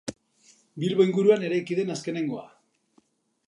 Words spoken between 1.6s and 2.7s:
den azkenengoa.